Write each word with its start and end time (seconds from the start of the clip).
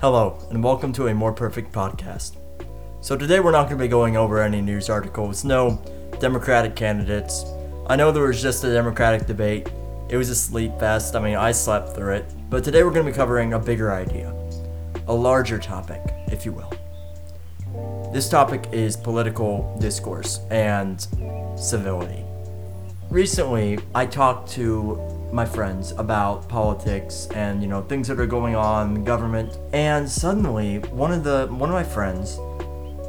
Hello, 0.00 0.38
and 0.50 0.62
welcome 0.62 0.92
to 0.92 1.08
a 1.08 1.14
More 1.14 1.32
Perfect 1.32 1.72
podcast. 1.72 2.36
So, 3.00 3.16
today 3.16 3.40
we're 3.40 3.50
not 3.50 3.64
going 3.64 3.78
to 3.78 3.84
be 3.84 3.88
going 3.88 4.16
over 4.16 4.40
any 4.40 4.60
news 4.60 4.88
articles, 4.88 5.44
no 5.44 5.82
Democratic 6.20 6.76
candidates. 6.76 7.44
I 7.88 7.96
know 7.96 8.12
there 8.12 8.22
was 8.22 8.40
just 8.40 8.62
a 8.62 8.72
Democratic 8.72 9.26
debate, 9.26 9.68
it 10.08 10.16
was 10.16 10.30
a 10.30 10.36
sleep 10.36 10.78
fest, 10.78 11.16
I 11.16 11.20
mean, 11.20 11.34
I 11.34 11.50
slept 11.50 11.96
through 11.96 12.14
it. 12.14 12.26
But 12.48 12.62
today 12.62 12.84
we're 12.84 12.92
going 12.92 13.06
to 13.06 13.10
be 13.10 13.16
covering 13.16 13.54
a 13.54 13.58
bigger 13.58 13.92
idea, 13.92 14.32
a 15.08 15.12
larger 15.12 15.58
topic, 15.58 16.00
if 16.28 16.46
you 16.46 16.52
will. 16.52 16.72
This 18.12 18.28
topic 18.28 18.68
is 18.70 18.96
political 18.96 19.76
discourse 19.80 20.38
and 20.52 21.00
civility. 21.58 22.22
Recently, 23.10 23.80
I 23.96 24.06
talked 24.06 24.48
to 24.50 25.17
my 25.32 25.44
friends 25.44 25.92
about 25.92 26.48
politics 26.48 27.28
and 27.34 27.62
you 27.62 27.68
know 27.68 27.82
things 27.82 28.08
that 28.08 28.18
are 28.18 28.26
going 28.26 28.54
on 28.54 28.96
in 28.96 29.04
government. 29.04 29.58
And 29.72 30.08
suddenly 30.08 30.78
one 30.90 31.12
of 31.12 31.24
the 31.24 31.46
one 31.50 31.68
of 31.68 31.74
my 31.74 31.84
friends 31.84 32.38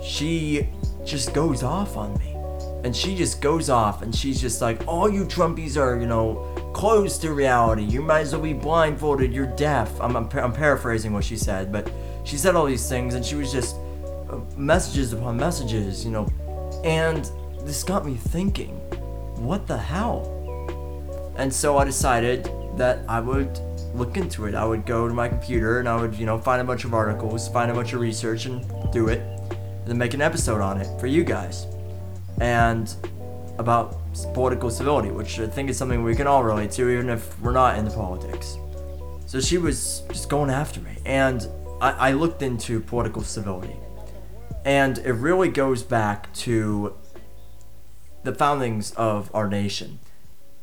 she 0.03 0.69
just 1.05 1.33
goes 1.33 1.63
off 1.63 1.97
on 1.97 2.17
me. 2.19 2.35
And 2.83 2.95
she 2.95 3.13
just 3.15 3.41
goes 3.41 3.69
off 3.69 4.01
and 4.03 4.15
she's 4.15 4.39
just 4.39 4.61
like 4.61 4.87
all 4.87 5.09
you 5.09 5.25
trumpies 5.25 5.75
are 5.77 5.99
you 5.99 6.07
know 6.07 6.71
close 6.73 7.17
to 7.19 7.33
reality. 7.33 7.83
You 7.83 8.01
might 8.01 8.21
as 8.21 8.33
well 8.33 8.41
be 8.41 8.53
blindfolded. 8.53 9.33
You're 9.33 9.53
deaf. 9.55 9.99
I'm, 9.99 10.15
I'm, 10.15 10.29
I'm 10.31 10.53
paraphrasing 10.53 11.13
what 11.13 11.23
she 11.23 11.37
said 11.37 11.71
but 11.71 11.91
she 12.23 12.37
said 12.37 12.55
all 12.55 12.65
these 12.65 12.87
things 12.87 13.15
and 13.15 13.25
she 13.25 13.35
was 13.35 13.51
just 13.51 13.75
uh, 14.29 14.39
messages 14.55 15.13
upon 15.13 15.37
messages 15.37 16.05
you 16.05 16.11
know. 16.11 16.27
And 16.83 17.29
this 17.61 17.83
got 17.83 18.05
me 18.05 18.15
thinking 18.15 18.75
what 19.35 19.67
the 19.67 19.77
hell 19.77 20.38
and 21.39 21.53
so 21.53 21.77
I 21.77 21.85
decided 21.85 22.49
that 22.75 22.99
I 23.07 23.21
would 23.21 23.59
look 23.93 24.17
into 24.17 24.45
it. 24.45 24.55
I 24.55 24.65
would 24.65 24.85
go 24.85 25.07
to 25.07 25.13
my 25.13 25.29
computer 25.29 25.79
and 25.79 25.87
I 25.87 25.99
would, 25.99 26.13
you 26.15 26.25
know, 26.25 26.37
find 26.37 26.61
a 26.61 26.65
bunch 26.65 26.83
of 26.83 26.93
articles, 26.93 27.47
find 27.47 27.71
a 27.71 27.73
bunch 27.73 27.93
of 27.93 28.01
research 28.01 28.45
and 28.45 28.61
do 28.91 29.07
it, 29.07 29.19
and 29.19 29.87
then 29.87 29.97
make 29.97 30.13
an 30.13 30.21
episode 30.21 30.59
on 30.59 30.81
it 30.81 30.99
for 30.99 31.07
you 31.07 31.23
guys. 31.23 31.65
And 32.41 32.93
about 33.57 33.97
political 34.33 34.69
civility, 34.69 35.11
which 35.11 35.39
I 35.39 35.47
think 35.47 35.69
is 35.69 35.77
something 35.77 36.03
we 36.03 36.13
can 36.13 36.27
all 36.27 36.43
relate 36.43 36.71
to, 36.71 36.89
even 36.89 37.09
if 37.09 37.39
we're 37.39 37.53
not 37.53 37.79
into 37.79 37.91
politics. 37.91 38.57
So 39.25 39.39
she 39.39 39.57
was 39.57 40.03
just 40.09 40.29
going 40.29 40.49
after 40.49 40.81
me. 40.81 40.97
And 41.05 41.47
I, 41.79 42.09
I 42.09 42.11
looked 42.11 42.41
into 42.41 42.81
political 42.81 43.21
civility. 43.21 43.77
And 44.65 44.97
it 44.99 45.13
really 45.13 45.47
goes 45.47 45.83
back 45.83 46.33
to 46.33 46.97
the 48.23 48.35
foundings 48.35 48.91
of 48.91 49.33
our 49.33 49.47
nation 49.47 49.99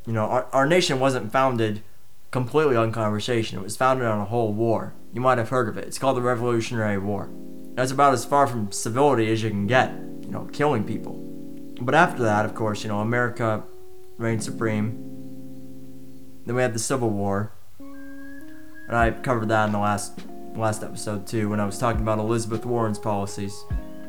you 0.06 0.12
know, 0.12 0.24
our, 0.24 0.46
our 0.52 0.66
nation 0.66 1.00
wasn't 1.00 1.32
founded 1.32 1.82
completely 2.30 2.76
on 2.76 2.92
conversation. 2.92 3.58
It 3.58 3.62
was 3.62 3.76
founded 3.76 4.06
on 4.06 4.20
a 4.20 4.24
whole 4.24 4.52
war. 4.52 4.94
You 5.12 5.20
might 5.20 5.38
have 5.38 5.48
heard 5.48 5.68
of 5.68 5.76
it. 5.76 5.84
It's 5.84 5.98
called 5.98 6.16
the 6.16 6.22
Revolutionary 6.22 6.98
War. 6.98 7.28
That's 7.74 7.90
about 7.90 8.14
as 8.14 8.24
far 8.24 8.46
from 8.46 8.72
civility 8.72 9.30
as 9.32 9.42
you 9.42 9.50
can 9.50 9.66
get, 9.66 9.90
you 9.90 10.30
know, 10.30 10.48
killing 10.52 10.84
people. 10.84 11.14
But 11.80 11.94
after 11.94 12.22
that, 12.22 12.44
of 12.44 12.54
course, 12.54 12.82
you 12.82 12.88
know, 12.88 13.00
America 13.00 13.64
reigned 14.16 14.42
supreme. 14.42 14.92
Then 16.46 16.54
we 16.54 16.62
had 16.62 16.74
the 16.74 16.78
Civil 16.78 17.10
War. 17.10 17.52
And 17.80 18.94
I 18.94 19.10
covered 19.10 19.48
that 19.48 19.66
in 19.66 19.72
the 19.72 19.78
last 19.78 20.20
last 20.54 20.82
episode 20.82 21.26
too 21.26 21.50
when 21.50 21.60
I 21.60 21.66
was 21.66 21.76
talking 21.76 22.00
about 22.00 22.18
Elizabeth 22.18 22.64
Warren's 22.64 22.98
policies. 22.98 23.64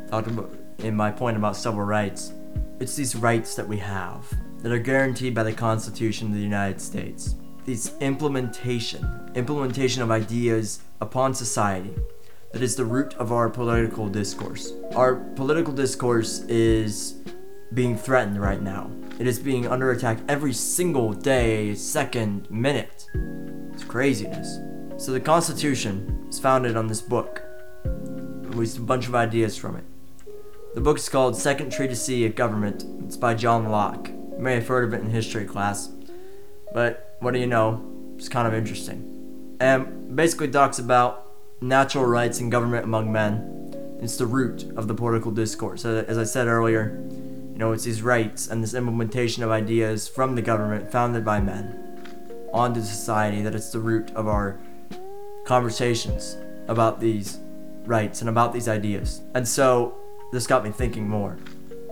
Talking 0.08 0.38
about 0.38 0.56
in 0.80 0.96
my 0.96 1.12
point 1.12 1.36
about 1.36 1.58
civil 1.58 1.82
rights. 1.82 2.32
It's 2.80 2.96
these 2.96 3.16
rights 3.16 3.56
that 3.56 3.68
we 3.68 3.78
have 3.78 4.32
that 4.60 4.72
are 4.72 4.80
guaranteed 4.80 5.36
by 5.36 5.44
the 5.44 5.54
Constitution 5.54 6.28
of 6.28 6.34
the 6.34 6.40
United 6.40 6.82
States. 6.82 7.36
This 7.66 7.94
implementation, 8.00 9.32
implementation 9.36 10.02
of 10.02 10.12
ideas 10.12 10.82
upon 11.02 11.34
society, 11.34 11.94
that 12.54 12.62
is 12.62 12.76
the 12.76 12.86
root 12.86 13.14
of 13.16 13.32
our 13.32 13.50
political 13.50 14.08
discourse. 14.08 14.74
Our 14.96 15.16
political 15.36 15.74
discourse 15.74 16.40
is 16.42 17.22
being 17.74 17.98
threatened 17.98 18.42
right 18.42 18.62
now. 18.62 18.90
It 19.20 19.28
is 19.28 19.40
being 19.40 19.68
under 19.68 19.92
attack 19.92 20.20
every 20.30 20.54
single 20.54 21.14
day, 21.14 21.76
second, 21.76 22.50
minute. 22.50 23.06
It's 23.74 23.84
craziness. 23.84 24.60
So 24.98 25.12
the 25.12 25.20
Constitution 25.20 26.26
is 26.30 26.40
founded 26.40 26.78
on 26.78 26.88
this 26.88 27.02
book. 27.02 27.42
At 27.86 28.56
least 28.56 28.78
a 28.78 28.82
bunch 28.82 29.08
of 29.08 29.16
ideas 29.16 29.58
from 29.58 29.76
it. 29.76 29.84
The 30.74 30.82
book 30.82 30.98
is 30.98 31.10
called 31.10 31.36
Second 31.36 31.72
Treatise 31.72 32.10
of 32.10 32.36
Government. 32.36 32.86
It's 33.04 33.18
by 33.18 33.34
John 33.34 33.70
Locke. 33.70 34.10
May 34.38 34.56
have 34.56 34.68
heard 34.68 34.84
of 34.86 34.94
it 34.94 35.02
in 35.02 35.10
history 35.10 35.46
class, 35.46 35.90
but 36.74 37.16
what 37.20 37.34
do 37.34 37.40
you 37.40 37.48
know? 37.48 37.84
It's 38.18 38.30
kind 38.30 38.48
of 38.48 38.54
interesting. 38.54 39.56
And 39.60 40.16
basically 40.16 40.50
talks 40.50 40.80
about 40.80 41.32
natural 41.62 42.06
rights 42.06 42.40
and 42.40 42.52
government 42.52 42.86
among 42.86 43.12
men. 43.12 43.98
It's 44.02 44.18
the 44.18 44.28
root 44.28 44.64
of 44.76 44.88
the 44.88 44.94
political 44.94 45.32
discourse. 45.32 45.86
Uh, 45.86 46.06
as 46.08 46.18
I 46.18 46.24
said 46.24 46.48
earlier, 46.48 47.04
you 47.52 47.58
know, 47.58 47.72
it's 47.72 47.84
these 47.84 48.04
rights 48.04 48.48
and 48.48 48.62
this 48.62 48.76
implementation 48.76 49.44
of 49.44 49.50
ideas 49.50 50.08
from 50.08 50.36
the 50.36 50.42
government 50.44 50.92
founded 50.92 51.26
by 51.26 51.40
men 51.40 51.84
onto 52.54 52.82
society 52.82 53.42
that 53.42 53.56
it's 53.56 53.72
the 53.72 53.80
root 53.80 54.12
of 54.12 54.28
our 54.28 54.60
conversations 55.46 56.38
about 56.68 57.00
these 57.00 57.40
rights 57.86 58.22
and 58.22 58.30
about 58.30 58.54
these 58.54 58.68
ideas. 58.68 59.22
And 59.34 59.48
so 59.48 59.96
this 60.32 60.46
got 60.46 60.64
me 60.64 60.72
thinking 60.72 61.08
more. 61.08 61.38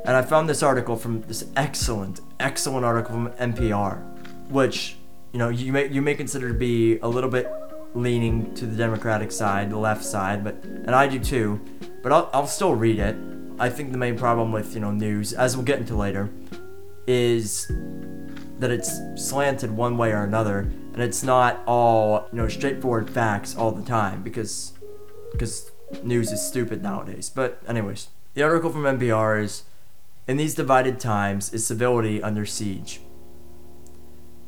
And 0.05 0.16
I 0.16 0.21
found 0.21 0.47
this 0.47 0.61
article 0.61 0.95
from 0.95 1.21
this 1.21 1.45
excellent, 1.55 2.21
excellent 2.39 2.85
article 2.85 3.16
from 3.16 3.29
NPR, 3.31 4.03
which 4.51 4.97
you 5.31 5.39
know 5.39 5.49
you 5.49 5.73
may 5.73 5.88
you 5.88 5.99
may 5.99 6.13
consider 6.13 6.47
to 6.49 6.53
be 6.53 6.99
a 6.99 7.07
little 7.07 7.29
bit 7.29 7.51
leaning 7.95 8.53
to 8.53 8.67
the 8.67 8.75
Democratic 8.75 9.31
side, 9.31 9.71
the 9.71 9.77
left 9.77 10.05
side, 10.05 10.43
but 10.43 10.63
and 10.63 10.91
I 10.91 11.07
do 11.07 11.17
too. 11.17 11.59
But 12.03 12.11
I'll, 12.11 12.29
I'll 12.33 12.47
still 12.47 12.75
read 12.75 12.99
it. 12.99 13.16
I 13.57 13.69
think 13.69 13.93
the 13.93 13.97
main 13.97 14.16
problem 14.16 14.51
with 14.51 14.75
you 14.75 14.79
know 14.79 14.91
news, 14.91 15.33
as 15.33 15.57
we'll 15.57 15.66
get 15.66 15.79
into 15.79 15.95
later, 15.95 16.29
is 17.07 17.66
that 18.59 18.69
it's 18.69 18.99
slanted 19.16 19.72
one 19.72 19.97
way 19.97 20.11
or 20.11 20.23
another, 20.23 20.59
and 20.93 21.01
it's 21.01 21.23
not 21.23 21.63
all 21.66 22.27
you 22.31 22.37
know 22.37 22.47
straightforward 22.47 23.09
facts 23.09 23.55
all 23.55 23.72
the 23.72 23.83
time 23.83 24.22
because 24.22 24.73
because 25.31 25.72
news 26.03 26.31
is 26.31 26.45
stupid 26.45 26.83
nowadays. 26.83 27.31
But 27.33 27.59
anyways, 27.67 28.09
the 28.35 28.43
article 28.43 28.72
from 28.72 28.83
NPR 28.83 29.41
is 29.41 29.63
in 30.27 30.37
these 30.37 30.55
divided 30.55 30.99
times 30.99 31.53
is 31.53 31.65
civility 31.65 32.21
under 32.21 32.45
siege. 32.45 33.01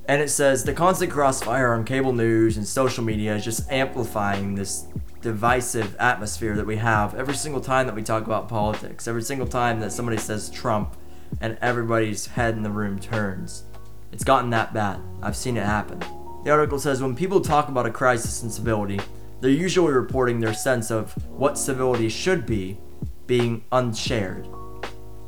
And 0.05 0.21
it 0.21 0.29
says 0.29 0.63
the 0.63 0.73
constant 0.73 1.11
crossfire 1.11 1.73
on 1.73 1.83
cable 1.83 2.13
news 2.13 2.57
and 2.57 2.65
social 2.65 3.03
media 3.03 3.35
is 3.35 3.43
just 3.43 3.69
amplifying 3.71 4.55
this 4.55 4.87
divisive 5.21 5.95
atmosphere 5.99 6.55
that 6.55 6.65
we 6.65 6.77
have 6.77 7.13
every 7.15 7.35
single 7.35 7.59
time 7.59 7.87
that 7.87 7.95
we 7.95 8.01
talk 8.01 8.25
about 8.25 8.47
politics, 8.47 9.07
every 9.07 9.21
single 9.21 9.47
time 9.47 9.79
that 9.81 9.91
somebody 9.91 10.17
says 10.17 10.49
Trump 10.49 10.95
and 11.41 11.57
everybody's 11.61 12.25
head 12.27 12.55
in 12.55 12.63
the 12.63 12.69
room 12.69 12.97
turns. 12.97 13.65
It's 14.13 14.23
gotten 14.23 14.49
that 14.51 14.73
bad. 14.73 15.01
I've 15.21 15.35
seen 15.35 15.57
it 15.57 15.65
happen. 15.65 15.99
The 16.45 16.51
article 16.51 16.79
says 16.79 17.01
when 17.01 17.15
people 17.15 17.41
talk 17.41 17.67
about 17.67 17.85
a 17.85 17.91
crisis 17.91 18.41
in 18.43 18.49
civility, 18.49 19.01
they're 19.41 19.51
usually 19.51 19.91
reporting 19.91 20.39
their 20.39 20.53
sense 20.53 20.89
of 20.89 21.11
what 21.29 21.57
civility 21.57 22.07
should 22.07 22.45
be 22.45 22.79
being 23.25 23.65
unshared. 23.73 24.47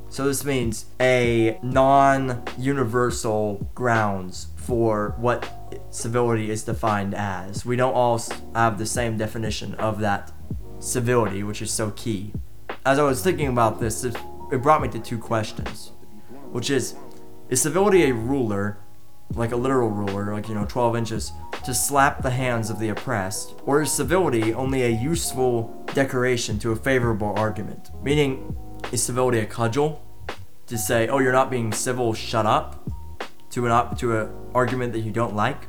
So 0.10 0.26
this 0.26 0.44
means 0.44 0.88
a 1.00 1.60
non-universal 1.62 3.70
grounds 3.76 4.48
for 4.56 5.14
what 5.18 5.48
civility 5.92 6.50
is 6.50 6.64
defined 6.64 7.14
as. 7.14 7.64
We 7.64 7.76
don't 7.76 7.94
all 7.94 8.20
have 8.56 8.80
the 8.80 8.88
same 8.88 9.18
definition 9.18 9.76
of 9.76 10.00
that 10.00 10.32
civility, 10.80 11.44
which 11.44 11.62
is 11.62 11.72
so 11.72 11.92
key. 11.92 12.34
As 12.86 12.98
I 12.98 13.04
was 13.04 13.24
thinking 13.24 13.48
about 13.48 13.80
this, 13.80 14.04
it 14.04 14.18
brought 14.64 14.82
me 14.82 14.88
to 14.90 15.00
two 15.00 15.20
questions, 15.20 15.92
which 16.52 16.72
is, 16.72 16.96
is 17.50 17.62
civility 17.62 18.10
a 18.10 18.14
ruler, 18.14 18.80
like 19.36 19.52
a 19.52 19.56
literal 19.56 19.90
ruler, 19.90 20.34
like, 20.34 20.50
you 20.50 20.56
know, 20.56 20.66
12 20.66 20.96
inches, 20.96 21.32
to 21.66 21.74
slap 21.74 22.24
the 22.24 22.32
hands 22.32 22.72
of 22.72 22.80
the 22.80 22.90
oppressed, 22.90 23.54
or 23.66 23.84
is 23.84 23.92
civility 23.92 24.56
only 24.56 24.84
a 24.84 24.90
useful 24.90 25.86
decoration 25.94 26.58
to 26.60 26.72
a 26.72 26.76
favorable 26.76 27.34
argument? 27.38 27.92
Meaning, 28.02 28.56
is 28.92 29.04
civility 29.04 29.40
a 29.40 29.46
cudgel 29.46 30.02
to 30.68 30.78
say, 30.78 31.08
"Oh, 31.08 31.20
you're 31.20 31.34
not 31.34 31.50
being 31.50 31.72
civil, 31.72 32.14
shut 32.14 32.46
up," 32.46 32.88
to 33.52 33.66
an 33.66 33.72
op- 33.72 33.98
to 34.00 34.18
an 34.18 34.30
argument 34.54 34.94
that 34.94 35.00
you 35.00 35.12
don't 35.12 35.36
like, 35.36 35.68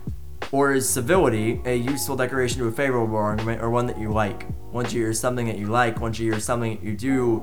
or 0.53 0.73
is 0.73 0.89
civility 0.89 1.61
a 1.65 1.75
useful 1.75 2.17
decoration 2.17 2.61
to 2.61 2.67
a 2.67 2.73
favorable 2.73 3.17
argument 3.17 3.63
or 3.63 3.71
one 3.71 3.87
that 3.87 3.99
you 3.99 4.11
like? 4.11 4.47
Once 4.73 4.93
you 4.93 5.03
hear 5.03 5.13
something 5.13 5.47
that 5.47 5.59
you 5.59 5.67
like, 5.67 6.01
once 6.01 6.19
you 6.19 6.31
hear 6.31 6.41
something 6.41 6.77
that 6.77 6.85
you 6.85 6.97
do 6.97 7.43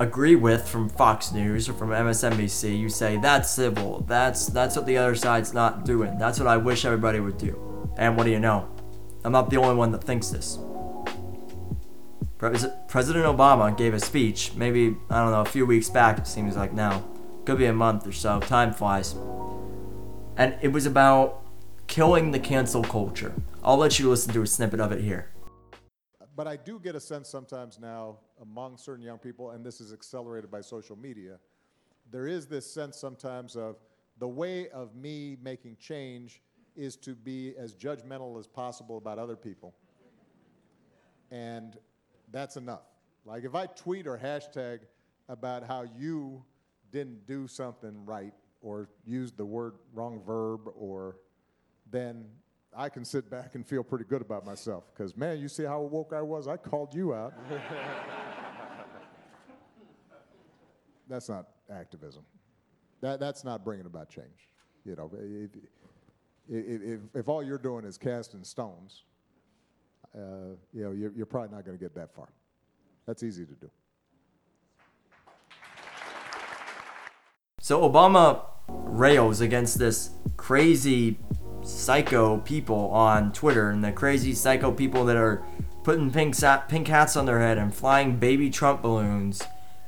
agree 0.00 0.34
with 0.34 0.68
from 0.68 0.88
Fox 0.88 1.32
News 1.32 1.68
or 1.68 1.74
from 1.74 1.90
MSNBC, 1.90 2.78
you 2.78 2.88
say 2.88 3.16
that's 3.16 3.50
civil. 3.50 4.04
That's 4.08 4.46
that's 4.46 4.76
what 4.76 4.86
the 4.86 4.96
other 4.98 5.14
side's 5.14 5.54
not 5.54 5.84
doing. 5.84 6.18
That's 6.18 6.38
what 6.38 6.48
I 6.48 6.56
wish 6.56 6.84
everybody 6.84 7.20
would 7.20 7.38
do. 7.38 7.88
And 7.96 8.16
what 8.16 8.24
do 8.24 8.30
you 8.30 8.40
know? 8.40 8.68
I'm 9.24 9.32
not 9.32 9.50
the 9.50 9.56
only 9.56 9.74
one 9.74 9.92
that 9.92 10.02
thinks 10.02 10.30
this. 10.30 10.58
President 12.42 13.24
Obama 13.24 13.76
gave 13.76 13.94
a 13.94 14.00
speech, 14.00 14.52
maybe, 14.56 14.96
I 15.08 15.22
don't 15.22 15.30
know, 15.30 15.42
a 15.42 15.44
few 15.44 15.64
weeks 15.64 15.88
back, 15.88 16.18
it 16.18 16.26
seems 16.26 16.56
like 16.56 16.72
now. 16.72 17.04
Could 17.44 17.58
be 17.58 17.66
a 17.66 17.72
month 17.72 18.04
or 18.04 18.10
so. 18.10 18.40
Time 18.40 18.72
flies. 18.72 19.14
And 20.36 20.56
it 20.60 20.72
was 20.72 20.84
about 20.84 21.44
killing 21.86 22.32
the 22.32 22.40
cancel 22.40 22.82
culture. 22.82 23.32
I'll 23.62 23.76
let 23.76 24.00
you 24.00 24.10
listen 24.10 24.32
to 24.32 24.42
a 24.42 24.46
snippet 24.48 24.80
of 24.80 24.90
it 24.90 25.00
here. 25.00 25.30
but 26.34 26.48
I 26.48 26.56
do 26.56 26.80
get 26.80 26.96
a 26.96 27.00
sense 27.00 27.28
sometimes 27.28 27.78
now 27.78 28.18
among 28.40 28.76
certain 28.76 29.04
young 29.04 29.18
people, 29.18 29.50
and 29.50 29.64
this 29.64 29.80
is 29.80 29.92
accelerated 29.92 30.50
by 30.50 30.62
social 30.62 30.96
media, 30.96 31.38
there 32.10 32.26
is 32.26 32.46
this 32.46 32.68
sense 32.68 32.96
sometimes 32.96 33.54
of 33.54 33.76
the 34.18 34.26
way 34.26 34.68
of 34.70 34.96
me 34.96 35.36
making 35.42 35.76
change 35.76 36.42
is 36.74 36.96
to 36.96 37.14
be 37.14 37.54
as 37.56 37.76
judgmental 37.76 38.36
as 38.40 38.48
possible 38.48 38.98
about 38.98 39.20
other 39.20 39.36
people. 39.36 39.74
And 41.30 41.78
that's 42.32 42.56
enough. 42.56 42.82
Like 43.24 43.44
if 43.44 43.54
I 43.54 43.66
tweet 43.66 44.06
or 44.06 44.18
hashtag 44.18 44.80
about 45.28 45.64
how 45.64 45.84
you 45.96 46.42
didn't 46.90 47.26
do 47.26 47.46
something 47.46 48.04
right 48.04 48.32
or 48.60 48.88
used 49.06 49.36
the 49.36 49.44
word 49.44 49.74
wrong 49.94 50.20
verb 50.26 50.62
or 50.74 51.18
then 51.90 52.24
I 52.74 52.88
can 52.88 53.04
sit 53.04 53.30
back 53.30 53.54
and 53.54 53.66
feel 53.66 53.84
pretty 53.84 54.04
good 54.04 54.22
about 54.22 54.46
myself 54.46 54.84
because 54.92 55.16
man, 55.16 55.38
you 55.38 55.48
see 55.48 55.64
how 55.64 55.80
woke 55.82 56.12
I 56.12 56.22
was? 56.22 56.48
I 56.48 56.56
called 56.56 56.94
you 56.94 57.14
out. 57.14 57.34
that's 61.08 61.28
not 61.28 61.48
activism. 61.70 62.24
That, 63.02 63.20
that's 63.20 63.44
not 63.44 63.64
bringing 63.64 63.86
about 63.86 64.08
change. 64.08 64.48
You 64.84 64.96
know, 64.96 65.10
if, 65.12 65.50
if, 66.48 66.82
if, 66.82 67.00
if 67.14 67.28
all 67.28 67.42
you're 67.42 67.58
doing 67.58 67.84
is 67.84 67.98
casting 67.98 68.44
stones, 68.44 69.04
uh, 70.14 70.54
you 70.72 70.84
know, 70.84 70.90
you're, 70.92 71.12
you're 71.16 71.26
probably 71.26 71.54
not 71.54 71.64
going 71.64 71.76
to 71.76 71.82
get 71.82 71.94
that 71.94 72.14
far. 72.14 72.28
That's 73.06 73.22
easy 73.22 73.44
to 73.44 73.52
do. 73.52 73.70
So 77.60 77.88
Obama 77.88 78.42
rails 78.68 79.40
against 79.40 79.78
this 79.78 80.10
crazy 80.36 81.18
psycho 81.62 82.38
people 82.38 82.90
on 82.90 83.32
Twitter 83.32 83.70
and 83.70 83.84
the 83.84 83.92
crazy 83.92 84.34
psycho 84.34 84.72
people 84.72 85.04
that 85.04 85.16
are 85.16 85.44
putting 85.84 86.10
pink, 86.10 86.36
pink 86.68 86.88
hats 86.88 87.16
on 87.16 87.26
their 87.26 87.40
head 87.40 87.58
and 87.58 87.74
flying 87.74 88.16
baby 88.16 88.50
Trump 88.50 88.82
balloons 88.82 89.42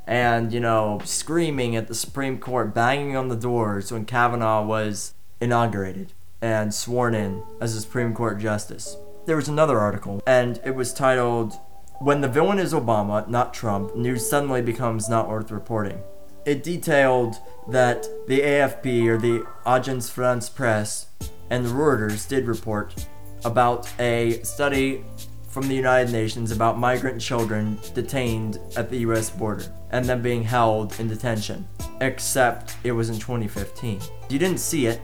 and, 0.07 0.53
you 0.53 0.61
know, 0.61 1.01
screaming 1.05 1.75
at 1.77 1.89
the 1.89 1.95
Supreme 1.95 2.39
Court, 2.39 2.75
banging 2.75 3.17
on 3.17 3.29
the 3.29 3.37
doors 3.37 3.91
when 3.91 4.05
Kavanaugh 4.05 4.65
was 4.65 5.15
inaugurated 5.41 6.13
and 6.41 6.75
sworn 6.75 7.15
in 7.15 7.43
as 7.61 7.75
a 7.75 7.81
Supreme 7.81 8.15
Court 8.15 8.39
justice. 8.39 8.97
There 9.27 9.37
was 9.37 9.49
another 9.49 9.79
article, 9.79 10.23
and 10.27 10.61
it 10.67 10.75
was 10.75 10.93
titled, 10.93 11.55
When 11.99 12.21
the 12.21 12.29
Villain 12.29 12.59
is 12.59 12.75
Obama, 12.75 13.27
Not 13.27 13.55
Trump, 13.55 13.97
News 13.97 14.29
Suddenly 14.29 14.61
Becomes 14.61 15.09
Not 15.09 15.31
Worth 15.31 15.51
Reporting. 15.51 16.03
It 16.45 16.63
detailed 16.63 17.37
that 17.71 18.07
the 18.29 18.41
AFP, 18.41 19.07
or 19.07 19.17
the 19.17 19.47
Agence 19.65 20.11
France 20.11 20.51
Presse, 20.51 21.07
and 21.49 21.65
the 21.65 21.71
Reuters 21.71 22.29
did 22.29 22.47
report 22.47 23.07
about 23.47 23.89
a 23.99 24.43
study 24.43 25.03
from 25.49 25.69
the 25.69 25.75
United 25.75 26.13
Nations 26.13 26.51
about 26.51 26.79
migrant 26.79 27.19
children 27.19 27.79
detained 27.95 28.59
at 28.77 28.91
the 28.91 28.99
US 28.99 29.31
border 29.31 29.73
and 29.91 30.05
them 30.05 30.21
being 30.21 30.43
held 30.43 31.01
in 31.01 31.09
detention, 31.09 31.67
except 32.03 32.77
it 32.85 32.93
was 32.93 33.09
in 33.09 33.19
2015. 33.19 34.01
You 34.29 34.39
didn't 34.39 34.61
see 34.61 34.85
it 34.85 35.01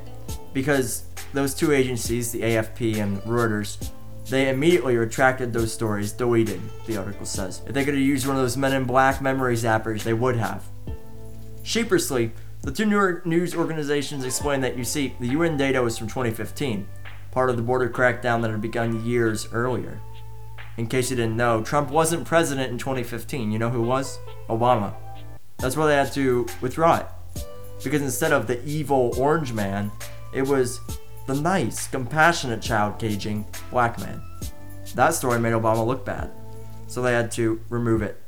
because 0.53 1.05
those 1.33 1.55
two 1.55 1.73
agencies, 1.73 2.33
the 2.33 2.43
AFP 2.43 2.97
and 2.97 3.23
Reuters, 3.23 3.91
they 4.31 4.49
immediately 4.49 4.97
retracted 4.97 5.53
those 5.53 5.73
stories, 5.73 6.13
deleted, 6.13 6.61
the 6.87 6.97
article 6.97 7.27
says. 7.27 7.63
If 7.67 7.75
they 7.75 7.85
could 7.85 7.95
have 7.95 8.03
used 8.03 8.27
one 8.27 8.37
of 8.37 8.43
those 8.43 8.57
men 8.57 8.73
in 8.73 8.85
black 8.85 9.21
memory 9.21 9.57
zappers, 9.57 10.05
they 10.05 10.15
would 10.15 10.37
have. 10.37 10.65
Sheepishly, 11.63 12.33
the 12.63 12.73
two 12.73 12.87
news 13.25 13.55
organizations 13.55 14.25
explain 14.25 14.61
that 14.61 14.77
you 14.77 14.85
see, 14.85 15.15
the 15.19 15.29
UN 15.29 15.57
data 15.57 15.83
was 15.83 15.99
from 15.99 16.09
2015, 16.09 16.87
part 17.31 17.51
of 17.51 17.57
the 17.57 17.63
border 17.63 17.89
crackdown 17.89 18.43
that 18.43 18.51
had 18.51 18.61
begun 18.61 19.05
years 19.05 19.49
earlier. 19.53 20.01
In 20.77 20.87
case 20.87 21.11
you 21.11 21.17
didn't 21.17 21.37
know, 21.37 21.63
Trump 21.63 21.91
wasn't 21.91 22.27
president 22.27 22.71
in 22.71 22.79
2015. 22.79 23.51
You 23.51 23.59
know 23.59 23.71
who 23.71 23.83
was? 23.83 24.19
Obama. 24.49 24.95
That's 25.59 25.77
why 25.77 25.89
they 25.89 25.97
had 25.97 26.13
to 26.13 26.47
withdraw 26.61 26.97
it. 26.97 27.07
Because 27.83 28.03
instead 28.03 28.33
of 28.33 28.47
the 28.47 28.63
evil 28.65 29.13
orange 29.17 29.53
man, 29.53 29.91
it 30.33 30.43
was 30.43 30.81
the 31.27 31.35
nice, 31.35 31.87
compassionate 31.87 32.63
child 32.63 32.99
caging 32.99 33.47
black 33.71 33.99
man. 33.99 34.23
That 34.95 35.15
story 35.15 35.39
made 35.39 35.53
Obama 35.53 35.87
look 35.87 36.05
bad, 36.05 36.31
so 36.87 37.01
they 37.01 37.13
had 37.13 37.31
to 37.33 37.61
remove 37.69 38.03
it. 38.03 38.21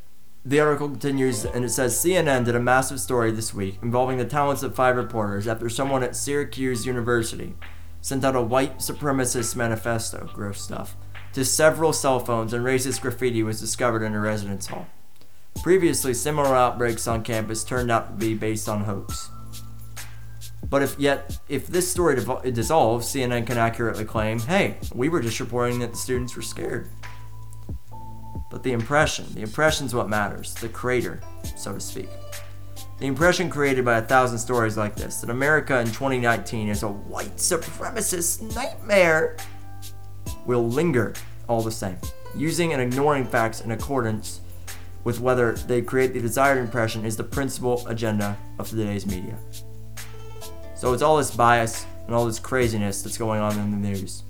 The 0.45 0.59
article 0.59 0.89
continues 0.89 1.45
and 1.45 1.63
it 1.63 1.69
says 1.69 1.95
CNN 1.95 2.45
did 2.45 2.55
a 2.55 2.59
massive 2.59 2.99
story 2.99 3.31
this 3.31 3.53
week 3.53 3.79
involving 3.81 4.17
the 4.17 4.25
talents 4.25 4.61
of 4.61 4.75
five 4.75 4.97
reporters 4.97 5.47
after 5.47 5.69
someone 5.69 6.03
at 6.03 6.17
Syracuse 6.17 6.85
University 6.85 7.55
sent 8.01 8.25
out 8.25 8.35
a 8.35 8.41
white 8.41 8.79
supremacist 8.79 9.55
manifesto, 9.55 10.29
gross 10.33 10.61
stuff, 10.61 10.97
to 11.31 11.45
several 11.45 11.93
cell 11.93 12.19
phones 12.19 12.53
and 12.53 12.65
racist 12.65 13.01
graffiti 13.01 13.41
was 13.41 13.61
discovered 13.61 14.03
in 14.03 14.13
a 14.13 14.19
residence 14.19 14.67
hall. 14.67 14.87
Previously, 15.61 16.13
similar 16.13 16.55
outbreaks 16.55 17.07
on 17.07 17.23
campus 17.23 17.63
turned 17.63 17.89
out 17.89 18.09
to 18.09 18.25
be 18.25 18.33
based 18.33 18.67
on 18.67 18.83
hoax. 18.83 19.29
But 20.73 20.81
if 20.81 20.97
yet, 20.97 21.37
if 21.47 21.67
this 21.67 21.87
story 21.87 22.15
dissolves, 22.51 23.05
CNN 23.05 23.45
can 23.45 23.59
accurately 23.59 24.05
claim, 24.05 24.39
"Hey, 24.39 24.77
we 24.91 25.07
were 25.07 25.19
just 25.19 25.39
reporting 25.39 25.77
that 25.81 25.91
the 25.91 25.97
students 25.97 26.35
were 26.35 26.41
scared." 26.41 26.89
But 28.49 28.63
the 28.63 28.71
impression, 28.71 29.27
the 29.35 29.41
impression's 29.41 29.93
what 29.93 30.09
matters, 30.09 30.55
the 30.55 30.67
crater, 30.67 31.19
so 31.55 31.73
to 31.73 31.79
speak. 31.79 32.09
The 32.97 33.05
impression 33.05 33.51
created 33.51 33.85
by 33.85 33.99
a 33.99 34.01
thousand 34.01 34.39
stories 34.39 34.75
like 34.75 34.95
this 34.95 35.21
that 35.21 35.29
America 35.29 35.79
in 35.79 35.91
2019 35.91 36.67
is 36.69 36.81
a 36.81 36.87
white 36.87 37.37
supremacist 37.37 38.41
nightmare 38.55 39.37
will 40.47 40.67
linger 40.67 41.13
all 41.47 41.61
the 41.61 41.69
same, 41.69 41.97
using 42.35 42.73
and 42.73 42.81
ignoring 42.81 43.27
facts 43.27 43.61
in 43.61 43.69
accordance 43.69 44.39
with 45.03 45.19
whether 45.19 45.51
they 45.51 45.83
create 45.83 46.15
the 46.15 46.19
desired 46.19 46.57
impression 46.57 47.05
is 47.05 47.15
the 47.15 47.23
principal 47.23 47.87
agenda 47.87 48.35
of 48.57 48.67
today's 48.71 49.05
media. 49.05 49.37
So 50.83 50.91
it's 50.91 51.01
all 51.01 51.15
this 51.15 51.33
bias 51.33 51.85
and 52.07 52.13
all 52.13 52.25
this 52.25 52.39
craziness 52.39 53.03
that's 53.03 53.17
going 53.17 53.39
on 53.39 53.57
in 53.57 53.71
the 53.71 53.77
news. 53.77 54.23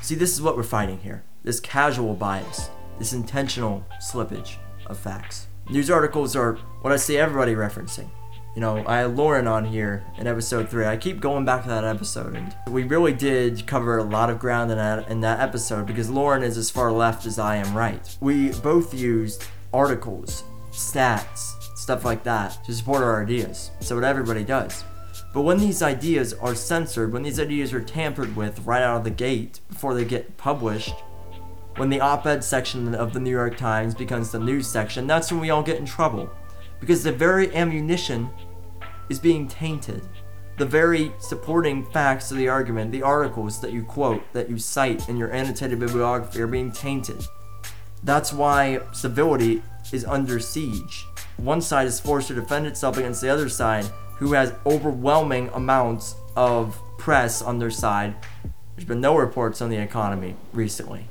See, 0.00 0.14
this 0.14 0.32
is 0.32 0.40
what 0.40 0.56
we're 0.56 0.62
fighting 0.62 1.00
here 1.00 1.24
this 1.42 1.58
casual 1.58 2.14
bias, 2.14 2.70
this 3.00 3.12
intentional 3.12 3.84
slippage 4.00 4.58
of 4.86 4.96
facts. 4.96 5.48
News 5.68 5.90
articles 5.90 6.36
are 6.36 6.54
what 6.82 6.92
I 6.92 6.96
see 6.96 7.18
everybody 7.18 7.56
referencing. 7.56 8.08
You 8.54 8.60
know, 8.60 8.84
I 8.86 8.98
had 8.98 9.16
Lauren 9.16 9.48
on 9.48 9.64
here 9.64 10.04
in 10.18 10.28
episode 10.28 10.68
three. 10.68 10.86
I 10.86 10.96
keep 10.96 11.20
going 11.20 11.44
back 11.44 11.64
to 11.64 11.68
that 11.68 11.82
episode, 11.82 12.36
and 12.36 12.54
we 12.68 12.84
really 12.84 13.12
did 13.12 13.66
cover 13.66 13.98
a 13.98 14.04
lot 14.04 14.30
of 14.30 14.38
ground 14.38 14.70
in 14.70 14.78
that 14.78 15.08
in 15.08 15.20
that 15.22 15.40
episode 15.40 15.84
because 15.84 16.08
Lauren 16.08 16.44
is 16.44 16.58
as 16.58 16.70
far 16.70 16.92
left 16.92 17.26
as 17.26 17.40
I 17.40 17.56
am 17.56 17.76
right. 17.76 18.16
We 18.20 18.50
both 18.50 18.94
used 18.94 19.48
articles, 19.72 20.44
stats, 20.70 21.76
stuff 21.76 22.04
like 22.04 22.22
that 22.22 22.62
to 22.66 22.72
support 22.72 23.02
our 23.02 23.20
ideas. 23.20 23.72
So 23.80 23.96
what 23.96 24.04
everybody 24.04 24.44
does. 24.44 24.84
But 25.32 25.42
when 25.42 25.58
these 25.58 25.82
ideas 25.82 26.34
are 26.34 26.54
censored, 26.54 27.12
when 27.12 27.22
these 27.22 27.38
ideas 27.38 27.72
are 27.72 27.80
tampered 27.80 28.34
with 28.34 28.66
right 28.66 28.82
out 28.82 28.98
of 28.98 29.04
the 29.04 29.10
gate 29.10 29.60
before 29.68 29.94
they 29.94 30.04
get 30.04 30.36
published, 30.36 30.94
when 31.76 31.88
the 31.88 32.00
op 32.00 32.26
ed 32.26 32.42
section 32.42 32.94
of 32.94 33.12
the 33.12 33.20
New 33.20 33.30
York 33.30 33.56
Times 33.56 33.94
becomes 33.94 34.32
the 34.32 34.40
news 34.40 34.66
section, 34.66 35.06
that's 35.06 35.30
when 35.30 35.40
we 35.40 35.50
all 35.50 35.62
get 35.62 35.78
in 35.78 35.86
trouble. 35.86 36.28
Because 36.80 37.04
the 37.04 37.12
very 37.12 37.54
ammunition 37.54 38.28
is 39.08 39.20
being 39.20 39.46
tainted. 39.46 40.02
The 40.58 40.66
very 40.66 41.12
supporting 41.18 41.84
facts 41.86 42.30
of 42.30 42.36
the 42.36 42.48
argument, 42.48 42.90
the 42.90 43.02
articles 43.02 43.60
that 43.60 43.72
you 43.72 43.84
quote, 43.84 44.22
that 44.32 44.50
you 44.50 44.58
cite 44.58 45.08
in 45.08 45.16
your 45.16 45.32
annotated 45.32 45.78
bibliography, 45.78 46.40
are 46.40 46.46
being 46.46 46.72
tainted. 46.72 47.24
That's 48.02 48.32
why 48.32 48.80
civility 48.92 49.62
is 49.92 50.04
under 50.04 50.40
siege. 50.40 51.06
One 51.36 51.60
side 51.60 51.86
is 51.86 52.00
forced 52.00 52.28
to 52.28 52.34
defend 52.34 52.66
itself 52.66 52.98
against 52.98 53.20
the 53.20 53.30
other 53.30 53.48
side 53.48 53.88
who 54.20 54.34
has 54.34 54.52
overwhelming 54.66 55.48
amounts 55.54 56.14
of 56.36 56.78
press 56.98 57.40
on 57.40 57.58
their 57.58 57.70
side. 57.70 58.14
There's 58.76 58.86
been 58.86 59.00
no 59.00 59.16
reports 59.16 59.62
on 59.62 59.70
the 59.70 59.78
economy 59.78 60.36
recently. 60.52 61.06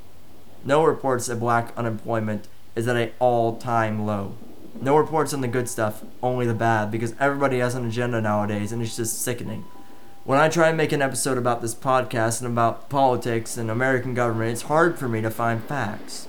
No 0.64 0.84
reports 0.84 1.26
that 1.26 1.40
black 1.40 1.76
unemployment 1.76 2.46
is 2.76 2.86
at 2.86 2.96
an 2.96 3.10
all 3.18 3.56
time 3.56 4.06
low. 4.06 4.34
No 4.80 4.96
reports 4.96 5.34
on 5.34 5.40
the 5.40 5.48
good 5.48 5.68
stuff, 5.68 6.04
only 6.22 6.46
the 6.46 6.54
bad, 6.54 6.92
because 6.92 7.14
everybody 7.18 7.58
has 7.58 7.74
an 7.74 7.84
agenda 7.84 8.20
nowadays 8.20 8.70
and 8.70 8.80
it's 8.80 8.96
just 8.96 9.20
sickening. 9.20 9.64
When 10.22 10.38
I 10.38 10.48
try 10.48 10.68
and 10.68 10.76
make 10.76 10.92
an 10.92 11.02
episode 11.02 11.36
about 11.36 11.62
this 11.62 11.74
podcast 11.74 12.40
and 12.40 12.52
about 12.52 12.88
politics 12.88 13.56
and 13.56 13.68
American 13.70 14.14
government, 14.14 14.52
it's 14.52 14.62
hard 14.62 14.98
for 14.98 15.08
me 15.08 15.20
to 15.22 15.30
find 15.30 15.64
facts. 15.64 16.28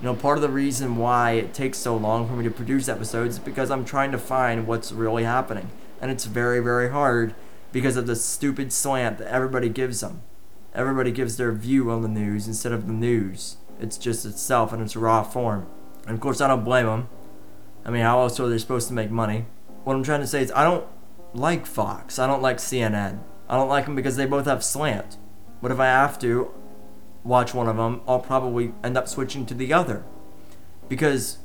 You 0.00 0.06
know, 0.06 0.14
part 0.14 0.38
of 0.38 0.42
the 0.42 0.48
reason 0.48 0.96
why 0.96 1.32
it 1.32 1.52
takes 1.52 1.76
so 1.76 1.94
long 1.94 2.26
for 2.26 2.34
me 2.34 2.44
to 2.44 2.50
produce 2.50 2.88
episodes 2.88 3.34
is 3.34 3.38
because 3.38 3.70
I'm 3.70 3.84
trying 3.84 4.12
to 4.12 4.18
find 4.18 4.66
what's 4.66 4.92
really 4.92 5.24
happening 5.24 5.70
and 6.00 6.10
it's 6.10 6.24
very, 6.24 6.60
very 6.60 6.90
hard 6.90 7.34
because 7.72 7.96
of 7.96 8.06
the 8.06 8.16
stupid 8.16 8.72
slant 8.72 9.18
that 9.18 9.28
everybody 9.28 9.68
gives 9.68 10.00
them. 10.00 10.22
Everybody 10.74 11.10
gives 11.10 11.36
their 11.36 11.52
view 11.52 11.90
on 11.90 12.02
the 12.02 12.08
news 12.08 12.46
instead 12.46 12.72
of 12.72 12.86
the 12.86 12.92
news. 12.92 13.56
It's 13.80 13.98
just 13.98 14.24
itself 14.24 14.72
in 14.72 14.80
its 14.82 14.96
raw 14.96 15.22
form. 15.22 15.66
And 16.06 16.14
of 16.14 16.20
course, 16.20 16.40
I 16.40 16.48
don't 16.48 16.64
blame 16.64 16.86
them. 16.86 17.08
I 17.84 17.90
mean, 17.90 18.02
how 18.02 18.20
else 18.20 18.38
are 18.40 18.48
they 18.48 18.58
supposed 18.58 18.88
to 18.88 18.94
make 18.94 19.10
money? 19.10 19.46
What 19.84 19.94
I'm 19.94 20.02
trying 20.02 20.20
to 20.20 20.26
say 20.26 20.42
is, 20.42 20.52
I 20.52 20.64
don't 20.64 20.86
like 21.32 21.66
Fox. 21.66 22.18
I 22.18 22.26
don't 22.26 22.42
like 22.42 22.58
CNN. 22.58 23.20
I 23.48 23.56
don't 23.56 23.68
like 23.68 23.84
them 23.84 23.94
because 23.94 24.16
they 24.16 24.26
both 24.26 24.46
have 24.46 24.64
slant. 24.64 25.16
But 25.62 25.70
if 25.70 25.78
I 25.78 25.86
have 25.86 26.18
to, 26.20 26.52
watch 27.24 27.54
one 27.54 27.68
of 27.68 27.76
them, 27.76 28.00
I'll 28.06 28.20
probably 28.20 28.72
end 28.82 28.96
up 28.96 29.08
switching 29.08 29.46
to 29.46 29.54
the 29.54 29.72
other. 29.72 30.04
Because 30.88 31.38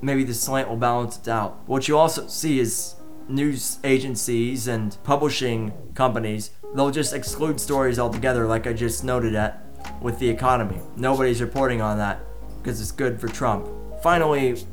maybe 0.00 0.24
the 0.24 0.34
slant 0.34 0.68
will 0.68 0.76
balance 0.76 1.18
it 1.18 1.28
out. 1.28 1.58
What 1.66 1.88
you 1.88 1.96
also 1.96 2.26
see 2.26 2.58
is 2.58 2.94
news 3.28 3.78
agencies 3.84 4.68
and 4.68 4.96
publishing 5.04 5.72
companies, 5.94 6.50
they'll 6.74 6.90
just 6.90 7.12
exclude 7.12 7.60
stories 7.60 7.98
altogether, 7.98 8.46
like 8.46 8.66
I 8.66 8.72
just 8.72 9.04
noted 9.04 9.34
at 9.34 9.64
with 10.00 10.18
the 10.18 10.28
economy. 10.28 10.80
Nobody's 10.96 11.40
reporting 11.40 11.80
on 11.80 11.98
that 11.98 12.20
because 12.58 12.80
it's 12.80 12.92
good 12.92 13.20
for 13.20 13.28
Trump. 13.28 13.68
Finally, 14.02 14.64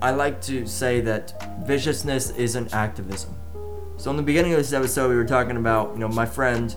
I 0.00 0.10
like 0.10 0.40
to 0.42 0.66
say 0.66 1.00
that 1.02 1.64
viciousness 1.66 2.30
isn't 2.30 2.74
activism. 2.74 3.34
So 3.96 4.10
in 4.10 4.16
the 4.16 4.22
beginning 4.22 4.52
of 4.52 4.58
this 4.58 4.72
episode, 4.72 5.08
we 5.08 5.16
were 5.16 5.24
talking 5.24 5.56
about, 5.56 5.92
you 5.92 6.00
know, 6.00 6.08
my 6.08 6.26
friend 6.26 6.74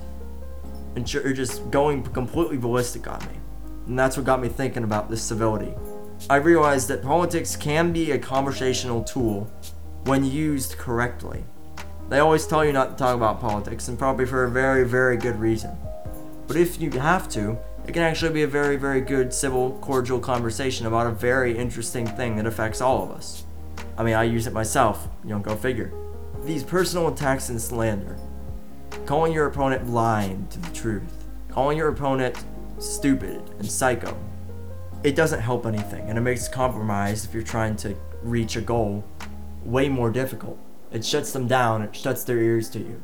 and 0.96 1.12
you're 1.14 1.34
just 1.34 1.70
going 1.70 2.04
completely 2.04 2.58
ballistic 2.58 3.08
on 3.08 3.20
me. 3.28 3.40
And 3.86 3.98
that's 3.98 4.18
what 4.18 4.26
got 4.26 4.42
me 4.42 4.50
thinking 4.50 4.84
about 4.84 5.10
this 5.10 5.22
civility. 5.22 5.74
I 6.30 6.38
realized 6.38 6.88
that 6.88 7.04
politics 7.04 7.56
can 7.56 7.94
be 7.94 8.12
a 8.12 8.18
conversational 8.18 9.04
tool 9.04 9.52
when 10.08 10.24
used 10.24 10.78
correctly. 10.78 11.44
They 12.08 12.20
always 12.20 12.48
tell 12.48 12.64
you 12.64 12.72
not 12.72 12.92
to 12.92 12.96
talk 12.96 13.14
about 13.14 13.42
politics, 13.42 13.90
and 13.90 14.00
probably 14.00 14.26
for 14.26 14.46
a 14.46 14.50
very, 14.50 14.88
very 14.88 15.18
good 15.18 15.38
reason. 15.38 15.78
But 16.48 16.56
if 16.56 16.80
you 16.80 16.92
have 16.92 17.28
to, 17.30 17.58
it 17.86 17.92
can 17.92 18.04
actually 18.04 18.32
be 18.32 18.44
a 18.44 18.48
very, 18.48 18.78
very 18.78 19.02
good, 19.02 19.34
civil, 19.34 19.78
cordial 19.82 20.20
conversation 20.20 20.86
about 20.86 21.08
a 21.08 21.12
very 21.12 21.58
interesting 21.58 22.08
thing 22.08 22.38
that 22.38 22.46
affects 22.46 22.80
all 22.80 23.04
of 23.04 23.12
us. 23.12 23.44
I 23.98 24.04
mean, 24.04 24.14
I 24.14 24.24
use 24.24 24.48
it 24.48 24.54
myself, 24.54 25.10
you 25.26 25.32
know, 25.32 25.40
go 25.40 25.58
figure. 25.58 25.92
These 26.46 26.64
personal 26.64 27.10
attacks 27.10 27.50
and 27.50 27.62
slander, 27.62 28.18
calling 29.06 29.34
your 29.34 29.48
opponent 29.48 29.86
blind 29.86 30.52
to 30.52 30.60
the 30.60 30.74
truth, 30.74 31.26
calling 31.50 31.78
your 31.78 31.90
opponent 31.90 32.46
stupid 32.80 33.42
and 33.60 33.70
psycho, 33.70 34.18
it 35.04 35.18
doesn't 35.18 35.42
help 35.42 35.66
anything, 35.66 36.08
and 36.08 36.18
it 36.18 36.22
makes 36.22 36.48
compromise 36.48 37.26
if 37.26 37.34
you're 37.34 37.44
trying 37.44 37.76
to 37.78 37.94
reach 38.24 38.56
a 38.56 38.62
goal 38.62 39.04
way 39.68 39.90
more 39.90 40.10
difficult. 40.10 40.58
It 40.92 41.04
shuts 41.04 41.34
them 41.34 41.48
down, 41.48 41.82
it 41.82 41.96
shuts 41.96 42.24
their 42.24 42.40
ears 42.40 42.70
to 42.70 42.80
you. 42.80 43.04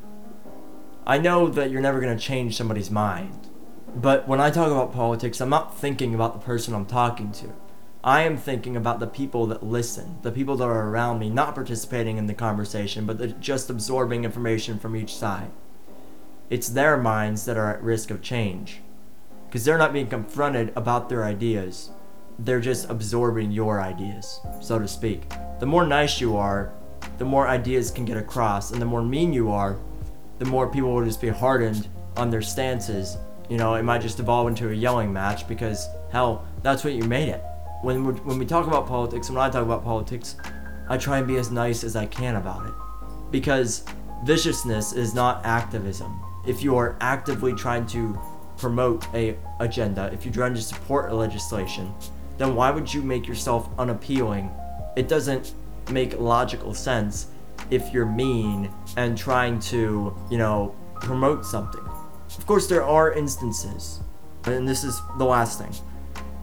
I 1.05 1.17
know 1.17 1.49
that 1.49 1.69
you're 1.69 1.81
never 1.81 1.99
going 1.99 2.17
to 2.17 2.23
change 2.23 2.55
somebody's 2.55 2.89
mind, 2.89 3.49
but 3.93 4.27
when 4.27 4.39
I 4.39 4.49
talk 4.49 4.71
about 4.71 4.93
politics, 4.93 5.41
I'm 5.41 5.49
not 5.49 5.77
thinking 5.77 6.15
about 6.15 6.33
the 6.33 6.45
person 6.45 6.73
I'm 6.73 6.85
talking 6.85 7.33
to. 7.33 7.53
I 8.01 8.21
am 8.21 8.37
thinking 8.37 8.75
about 8.75 8.99
the 8.99 9.07
people 9.07 9.45
that 9.47 9.63
listen, 9.63 10.17
the 10.21 10.31
people 10.31 10.55
that 10.57 10.65
are 10.65 10.89
around 10.89 11.19
me, 11.19 11.29
not 11.29 11.55
participating 11.55 12.17
in 12.17 12.27
the 12.27 12.33
conversation, 12.33 13.05
but 13.05 13.39
just 13.41 13.69
absorbing 13.69 14.23
information 14.23 14.79
from 14.79 14.95
each 14.95 15.13
side. 15.13 15.51
It's 16.49 16.69
their 16.69 16.97
minds 16.97 17.45
that 17.45 17.57
are 17.57 17.73
at 17.73 17.83
risk 17.83 18.09
of 18.11 18.21
change. 18.21 18.81
Because 19.47 19.65
they're 19.65 19.77
not 19.77 19.93
being 19.93 20.07
confronted 20.07 20.73
about 20.75 21.09
their 21.09 21.23
ideas, 21.23 21.91
they're 22.39 22.59
just 22.59 22.89
absorbing 22.89 23.51
your 23.51 23.81
ideas, 23.81 24.39
so 24.61 24.79
to 24.79 24.87
speak. 24.87 25.23
The 25.59 25.65
more 25.65 25.85
nice 25.85 26.19
you 26.19 26.35
are, 26.35 26.73
the 27.17 27.25
more 27.25 27.47
ideas 27.47 27.91
can 27.91 28.05
get 28.05 28.17
across, 28.17 28.71
and 28.71 28.81
the 28.81 28.85
more 28.85 29.03
mean 29.03 29.33
you 29.33 29.51
are, 29.51 29.77
the 30.39 30.45
more 30.45 30.67
people 30.67 30.93
will 30.93 31.05
just 31.05 31.21
be 31.21 31.29
hardened 31.29 31.87
on 32.17 32.29
their 32.29 32.41
stances. 32.41 33.17
You 33.49 33.57
know, 33.57 33.75
it 33.75 33.83
might 33.83 34.01
just 34.01 34.19
evolve 34.19 34.47
into 34.47 34.69
a 34.69 34.73
yelling 34.73 35.13
match 35.13 35.47
because, 35.47 35.87
hell, 36.11 36.45
that's 36.63 36.83
what 36.83 36.93
you 36.93 37.03
made 37.03 37.29
it. 37.29 37.43
When, 37.81 38.05
we 38.05 38.13
when 38.13 38.39
we 38.39 38.45
talk 38.45 38.67
about 38.67 38.87
politics, 38.87 39.29
when 39.29 39.37
I 39.37 39.49
talk 39.49 39.63
about 39.63 39.83
politics, 39.83 40.35
I 40.89 40.97
try 40.97 41.19
and 41.19 41.27
be 41.27 41.37
as 41.37 41.51
nice 41.51 41.83
as 41.83 41.95
I 41.95 42.05
can 42.05 42.35
about 42.35 42.65
it. 42.65 42.73
Because 43.31 43.85
viciousness 44.25 44.93
is 44.93 45.13
not 45.13 45.45
activism. 45.45 46.19
If 46.47 46.63
you 46.63 46.77
are 46.77 46.95
actively 46.99 47.53
trying 47.53 47.85
to 47.87 48.17
promote 48.57 49.05
a 49.13 49.37
agenda, 49.59 50.09
if 50.13 50.25
you're 50.25 50.33
trying 50.33 50.55
to 50.55 50.61
support 50.61 51.11
a 51.11 51.15
legislation, 51.15 51.93
then 52.37 52.55
why 52.55 52.71
would 52.71 52.93
you 52.93 53.01
make 53.01 53.27
yourself 53.27 53.69
unappealing? 53.77 54.51
It 54.95 55.07
doesn't 55.07 55.53
make 55.91 56.19
logical 56.19 56.73
sense 56.73 57.27
if 57.69 57.93
you're 57.93 58.05
mean 58.05 58.71
and 58.97 59.17
trying 59.17 59.59
to, 59.59 60.15
you 60.29 60.37
know, 60.37 60.75
promote 60.95 61.45
something. 61.45 61.83
Of 62.37 62.45
course, 62.45 62.67
there 62.67 62.83
are 62.83 63.13
instances, 63.13 63.99
and 64.45 64.67
this 64.67 64.83
is 64.83 64.99
the 65.17 65.25
last 65.25 65.59
thing, 65.59 65.73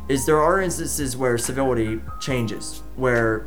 is 0.08 0.26
there 0.26 0.40
are 0.40 0.60
instances 0.60 1.16
where 1.16 1.36
civility 1.38 2.00
changes, 2.20 2.82
where 2.96 3.46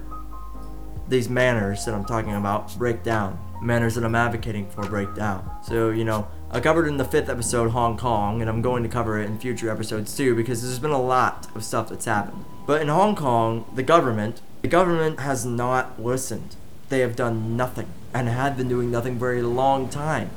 these 1.07 1.29
manners 1.29 1.85
that 1.85 1.93
I'm 1.93 2.05
talking 2.05 2.35
about 2.35 2.77
break 2.77 3.03
down, 3.03 3.39
manners 3.61 3.95
that 3.95 4.03
I'm 4.03 4.15
advocating 4.15 4.69
for 4.69 4.83
break 4.83 5.13
down. 5.15 5.49
So, 5.63 5.89
you 5.89 6.03
know, 6.03 6.27
I 6.53 6.59
covered 6.59 6.87
in 6.87 6.97
the 6.97 7.03
fifth 7.03 7.29
episode 7.29 7.71
Hong 7.71 7.97
Kong, 7.97 8.39
and 8.39 8.47
I'm 8.47 8.61
going 8.61 8.83
to 8.83 8.89
cover 8.89 9.19
it 9.19 9.25
in 9.25 9.39
future 9.39 9.71
episodes 9.71 10.15
too 10.15 10.35
because 10.35 10.61
there's 10.61 10.77
been 10.77 10.91
a 10.91 11.01
lot 11.01 11.47
of 11.55 11.63
stuff 11.63 11.89
that's 11.89 12.05
happened. 12.05 12.45
But 12.67 12.79
in 12.79 12.89
Hong 12.89 13.15
Kong, 13.15 13.65
the 13.73 13.81
government, 13.81 14.39
the 14.61 14.67
government 14.67 15.19
has 15.21 15.47
not 15.47 15.99
listened. 15.99 16.55
They 16.89 16.99
have 16.99 17.15
done 17.15 17.57
nothing 17.57 17.87
and 18.13 18.29
had 18.29 18.55
been 18.55 18.69
doing 18.69 18.91
nothing 18.91 19.17
for 19.17 19.33
a 19.33 19.41
long 19.41 19.89
time 19.89 20.29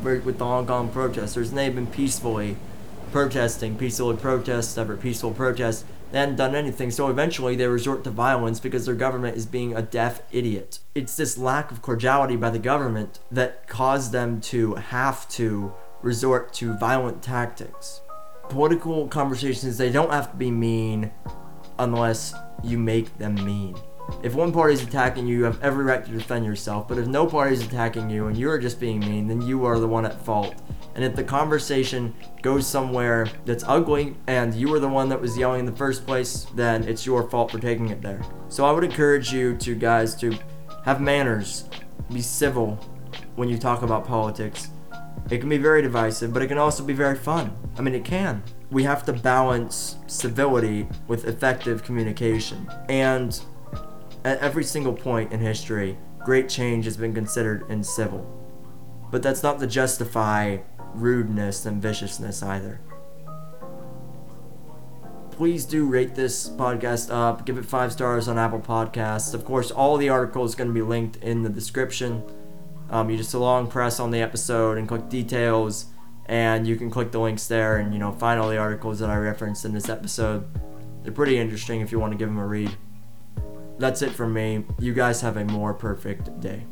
with 0.00 0.38
the 0.38 0.44
Hong 0.44 0.64
Kong 0.64 0.90
protesters, 0.90 1.48
and 1.48 1.58
they've 1.58 1.74
been 1.74 1.88
peacefully 1.88 2.56
protesting, 3.10 3.76
peacefully 3.76 4.16
protest 4.16 4.78
after 4.78 4.96
peaceful 4.96 5.32
protest. 5.32 5.84
They 6.10 6.20
hadn't 6.20 6.36
done 6.36 6.54
anything, 6.54 6.90
so 6.90 7.08
eventually 7.08 7.54
they 7.54 7.66
resort 7.66 8.02
to 8.04 8.10
violence 8.10 8.60
because 8.60 8.86
their 8.86 8.94
government 8.94 9.36
is 9.36 9.44
being 9.44 9.76
a 9.76 9.82
deaf 9.82 10.22
idiot. 10.32 10.78
It's 10.94 11.16
this 11.16 11.36
lack 11.36 11.70
of 11.70 11.82
cordiality 11.82 12.36
by 12.36 12.50
the 12.50 12.58
government 12.58 13.18
that 13.30 13.68
caused 13.68 14.12
them 14.12 14.40
to 14.42 14.74
have 14.76 15.28
to 15.30 15.72
resort 16.00 16.54
to 16.54 16.74
violent 16.78 17.22
tactics. 17.22 18.00
Political 18.48 19.08
conversations, 19.08 19.76
they 19.76 19.90
don't 19.90 20.10
have 20.10 20.30
to 20.30 20.36
be 20.36 20.50
mean 20.50 21.10
unless 21.78 22.34
you 22.64 22.78
make 22.78 23.18
them 23.18 23.34
mean. 23.44 23.76
If 24.22 24.34
one 24.34 24.52
party 24.52 24.74
is 24.74 24.82
attacking 24.82 25.26
you, 25.26 25.38
you 25.38 25.44
have 25.44 25.62
every 25.62 25.84
right 25.84 26.04
to 26.04 26.10
defend 26.10 26.44
yourself, 26.44 26.88
but 26.88 26.98
if 26.98 27.06
no 27.06 27.26
party 27.26 27.54
is 27.54 27.62
attacking 27.62 28.10
you 28.10 28.26
and 28.26 28.36
you're 28.36 28.58
just 28.58 28.80
being 28.80 29.00
mean, 29.00 29.28
then 29.28 29.40
you 29.40 29.64
are 29.64 29.78
the 29.78 29.86
one 29.86 30.04
at 30.04 30.20
fault. 30.24 30.54
And 30.94 31.04
if 31.04 31.14
the 31.14 31.22
conversation 31.22 32.12
goes 32.42 32.66
somewhere 32.66 33.28
that's 33.44 33.62
ugly 33.68 34.16
and 34.26 34.52
you 34.52 34.68
were 34.68 34.80
the 34.80 34.88
one 34.88 35.08
that 35.10 35.20
was 35.20 35.38
yelling 35.38 35.60
in 35.60 35.66
the 35.66 35.76
first 35.76 36.04
place, 36.04 36.46
then 36.56 36.82
it's 36.88 37.06
your 37.06 37.28
fault 37.30 37.52
for 37.52 37.60
taking 37.60 37.90
it 37.90 38.02
there. 38.02 38.20
So 38.48 38.64
I 38.64 38.72
would 38.72 38.82
encourage 38.82 39.32
you 39.32 39.56
to 39.58 39.76
guys 39.76 40.16
to 40.16 40.36
have 40.84 41.00
manners, 41.00 41.68
be 42.12 42.20
civil 42.20 42.74
when 43.36 43.48
you 43.48 43.58
talk 43.58 43.82
about 43.82 44.06
politics. 44.06 44.70
It 45.30 45.38
can 45.38 45.48
be 45.48 45.58
very 45.58 45.82
divisive, 45.82 46.32
but 46.32 46.42
it 46.42 46.48
can 46.48 46.58
also 46.58 46.82
be 46.82 46.94
very 46.94 47.16
fun. 47.16 47.56
I 47.76 47.82
mean, 47.82 47.94
it 47.94 48.04
can. 48.04 48.42
We 48.70 48.82
have 48.82 49.04
to 49.04 49.12
balance 49.12 49.96
civility 50.06 50.88
with 51.06 51.26
effective 51.26 51.84
communication. 51.84 52.68
And 52.88 53.38
at 54.24 54.38
every 54.38 54.64
single 54.64 54.92
point 54.92 55.32
in 55.32 55.40
history, 55.40 55.98
great 56.18 56.48
change 56.48 56.84
has 56.84 56.96
been 56.96 57.14
considered 57.14 57.68
in 57.70 57.82
civil. 57.82 58.26
But 59.10 59.22
that's 59.22 59.42
not 59.42 59.58
to 59.60 59.66
justify 59.66 60.58
rudeness 60.94 61.66
and 61.66 61.80
viciousness 61.80 62.42
either. 62.42 62.80
Please 65.30 65.64
do 65.64 65.86
rate 65.86 66.14
this 66.16 66.48
podcast 66.48 67.14
up. 67.14 67.46
Give 67.46 67.58
it 67.58 67.64
five 67.64 67.92
stars 67.92 68.26
on 68.26 68.38
Apple 68.38 68.60
Podcasts. 68.60 69.34
Of 69.34 69.44
course, 69.44 69.70
all 69.70 69.96
the 69.96 70.08
articles 70.08 70.54
are 70.54 70.58
going 70.58 70.68
to 70.68 70.74
be 70.74 70.82
linked 70.82 71.16
in 71.18 71.42
the 71.42 71.48
description. 71.48 72.24
Um, 72.90 73.08
you 73.08 73.16
just 73.16 73.34
a 73.34 73.38
long 73.38 73.68
press 73.68 74.00
on 74.00 74.10
the 74.10 74.20
episode 74.20 74.78
and 74.78 74.88
click 74.88 75.08
details, 75.08 75.86
and 76.26 76.66
you 76.66 76.74
can 76.74 76.90
click 76.90 77.12
the 77.12 77.20
links 77.20 77.46
there 77.46 77.76
and 77.76 77.92
you 77.92 78.00
know 78.00 78.12
find 78.12 78.40
all 78.40 78.48
the 78.48 78.58
articles 78.58 78.98
that 78.98 79.10
I 79.10 79.16
referenced 79.16 79.64
in 79.64 79.74
this 79.74 79.88
episode. 79.88 80.48
They're 81.02 81.12
pretty 81.12 81.38
interesting 81.38 81.82
if 81.82 81.92
you 81.92 82.00
want 82.00 82.12
to 82.12 82.18
give 82.18 82.28
them 82.28 82.38
a 82.38 82.46
read. 82.46 82.76
That's 83.78 84.02
it 84.02 84.10
from 84.10 84.32
me. 84.32 84.64
You 84.80 84.92
guys 84.92 85.20
have 85.20 85.36
a 85.36 85.44
more 85.44 85.72
perfect 85.72 86.40
day. 86.40 86.66